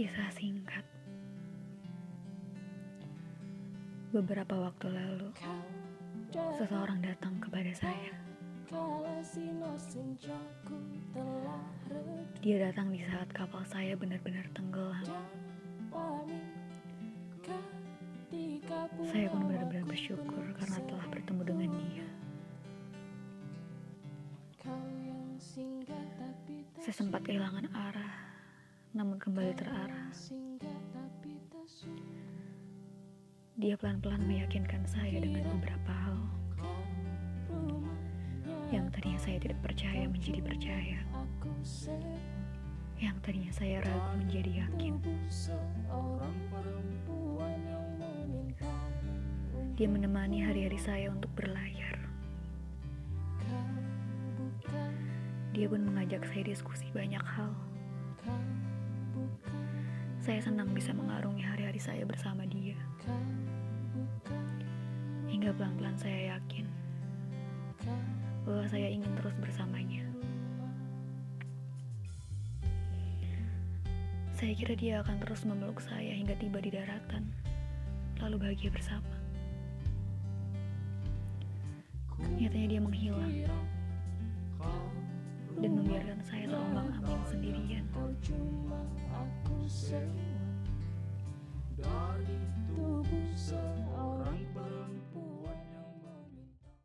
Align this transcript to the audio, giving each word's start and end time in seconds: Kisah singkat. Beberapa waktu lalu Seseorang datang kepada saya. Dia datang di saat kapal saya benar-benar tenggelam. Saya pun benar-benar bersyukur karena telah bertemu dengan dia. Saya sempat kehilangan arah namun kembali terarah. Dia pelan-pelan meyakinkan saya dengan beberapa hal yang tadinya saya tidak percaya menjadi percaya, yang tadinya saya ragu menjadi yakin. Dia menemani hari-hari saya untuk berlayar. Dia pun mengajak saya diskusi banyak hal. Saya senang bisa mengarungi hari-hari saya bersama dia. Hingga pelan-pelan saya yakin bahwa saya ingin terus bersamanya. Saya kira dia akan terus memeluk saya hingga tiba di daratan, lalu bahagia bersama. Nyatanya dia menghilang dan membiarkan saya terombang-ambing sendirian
Kisah 0.00 0.32
singkat. 0.32 0.80
Beberapa 4.16 4.56
waktu 4.56 4.96
lalu 4.96 5.28
Seseorang 6.56 7.04
datang 7.04 7.36
kepada 7.36 7.68
saya. 7.76 8.16
Dia 12.40 12.56
datang 12.64 12.96
di 12.96 13.04
saat 13.04 13.28
kapal 13.36 13.60
saya 13.68 13.92
benar-benar 13.92 14.48
tenggelam. 14.56 15.04
Saya 19.04 19.28
pun 19.28 19.52
benar-benar 19.52 19.84
bersyukur 19.84 20.48
karena 20.56 20.80
telah 20.80 21.06
bertemu 21.12 21.42
dengan 21.44 21.70
dia. 21.76 22.08
Saya 26.80 26.94
sempat 26.96 27.20
kehilangan 27.20 27.68
arah 27.68 27.99
namun 29.00 29.16
kembali 29.16 29.56
terarah. 29.56 30.12
Dia 33.56 33.72
pelan-pelan 33.80 34.20
meyakinkan 34.28 34.84
saya 34.84 35.24
dengan 35.24 35.40
beberapa 35.56 35.88
hal 35.88 36.20
yang 38.68 38.92
tadinya 38.92 39.16
saya 39.16 39.40
tidak 39.40 39.56
percaya 39.64 40.04
menjadi 40.04 40.44
percaya, 40.44 41.00
yang 43.00 43.16
tadinya 43.24 43.48
saya 43.56 43.80
ragu 43.80 44.20
menjadi 44.20 44.68
yakin. 44.68 44.94
Dia 49.80 49.88
menemani 49.88 50.44
hari-hari 50.44 50.76
saya 50.76 51.08
untuk 51.08 51.32
berlayar. 51.32 51.96
Dia 55.56 55.66
pun 55.72 55.88
mengajak 55.88 56.20
saya 56.28 56.52
diskusi 56.52 56.84
banyak 56.92 57.24
hal. 57.24 57.56
Saya 60.20 60.36
senang 60.44 60.76
bisa 60.76 60.92
mengarungi 60.92 61.40
hari-hari 61.40 61.80
saya 61.80 62.04
bersama 62.04 62.44
dia. 62.44 62.76
Hingga 65.32 65.56
pelan-pelan 65.56 65.96
saya 65.96 66.36
yakin 66.36 66.68
bahwa 68.44 68.68
saya 68.68 68.92
ingin 68.92 69.08
terus 69.16 69.32
bersamanya. 69.40 70.04
Saya 74.36 74.52
kira 74.52 74.76
dia 74.76 75.00
akan 75.00 75.24
terus 75.24 75.48
memeluk 75.48 75.80
saya 75.80 76.12
hingga 76.12 76.36
tiba 76.36 76.60
di 76.60 76.68
daratan, 76.68 77.24
lalu 78.20 78.44
bahagia 78.44 78.68
bersama. 78.68 79.16
Nyatanya 82.36 82.68
dia 82.76 82.80
menghilang 82.84 83.32
dan 85.64 85.70
membiarkan 85.80 86.20
saya 86.28 86.44
terombang-ambing 86.44 87.24
sendirian 87.24 87.88